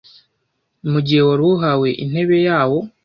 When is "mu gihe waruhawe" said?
0.91-1.89